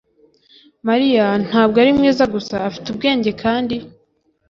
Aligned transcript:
Mariya 0.87 1.25
ntabwo 1.47 1.75
ari 1.83 1.91
mwiza 1.97 2.23
gusa 2.33 2.55
afite 2.67 2.85
ubwenge 2.89 3.31
kandi 3.43 3.75